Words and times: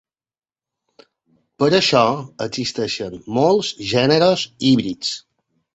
Per 1.63 1.69
això 1.81 2.01
existeixen 2.49 3.23
molts 3.39 3.71
gèneres 3.95 4.49
híbrids. 4.71 5.19